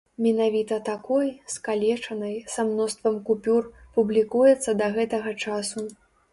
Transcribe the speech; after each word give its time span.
Менавіта 0.25 0.77
такой, 0.87 1.27
скалечанай, 1.55 2.33
са 2.55 2.65
мноствам 2.71 3.21
купюр, 3.29 3.63
публікуецца 4.01 4.79
да 4.83 4.93
гэтага 4.99 5.39
часу. 5.47 5.89